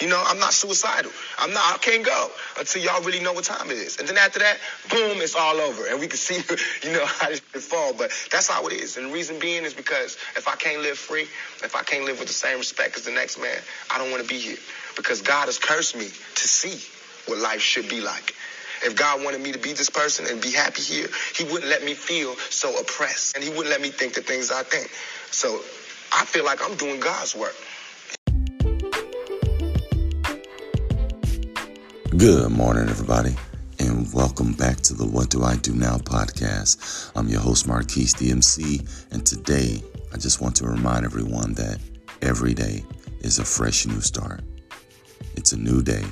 [0.00, 1.10] You know, I'm not suicidal.
[1.38, 1.74] I'm not.
[1.74, 3.98] I can't go until y'all really know what time it is.
[3.98, 4.58] And then after that,
[4.90, 6.36] boom, it's all over, and we can see,
[6.86, 7.92] you know, how shit fall.
[7.92, 8.96] But that's how it is.
[8.96, 11.22] And the reason being is because if I can't live free,
[11.64, 13.58] if I can't live with the same respect as the next man,
[13.90, 14.58] I don't want to be here.
[14.96, 16.78] Because God has cursed me to see
[17.30, 18.34] what life should be like.
[18.84, 21.84] If God wanted me to be this person and be happy here, He wouldn't let
[21.84, 24.88] me feel so oppressed, and He wouldn't let me think the things I think.
[25.32, 25.60] So
[26.12, 27.54] I feel like I'm doing God's work.
[32.16, 33.36] Good morning, everybody,
[33.78, 37.12] and welcome back to the What Do I Do Now podcast.
[37.14, 41.78] I'm your host, Marquis DMC, and today I just want to remind everyone that
[42.22, 42.82] every day
[43.20, 44.40] is a fresh new start.
[45.36, 46.02] It's a new day,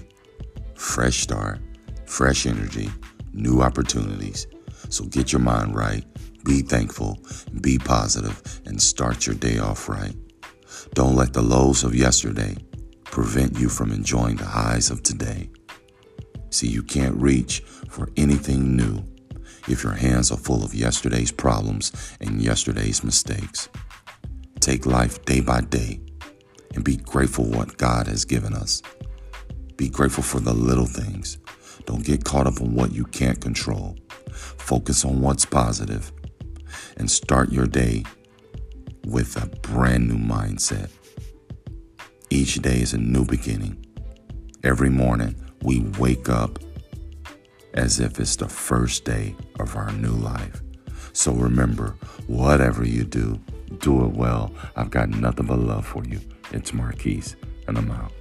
[0.75, 1.61] fresh start,
[2.05, 2.91] fresh energy,
[3.33, 4.47] new opportunities.
[4.91, 6.05] So get your mind right,
[6.45, 7.19] be thankful,
[7.63, 10.15] be positive, and start your day off right.
[10.93, 12.55] Don't let the lows of yesterday
[13.07, 15.49] prevent you from enjoying the highs of today.
[16.57, 19.05] See, you can't reach for anything new
[19.69, 23.69] if your hands are full of yesterday's problems and yesterday's mistakes.
[24.59, 26.01] Take life day by day
[26.75, 28.81] and be grateful what God has given us.
[29.77, 31.37] Be grateful for the little things.
[31.85, 33.95] Don't get caught up on what you can't control.
[34.33, 36.11] Focus on what's positive
[36.97, 38.03] and start your day
[39.05, 40.89] with a brand new mindset.
[42.31, 43.85] Each day is a new beginning.
[44.65, 45.37] Every morning,
[45.67, 46.61] we wake up
[47.75, 50.63] as if it's the first day of our new life.
[51.13, 51.97] So remember,
[52.29, 53.41] whatever you do,
[53.81, 54.53] do it well.
[54.77, 56.21] I've got nothing but love for you.
[56.53, 57.35] It's Marquis,
[57.67, 58.13] and I'm out.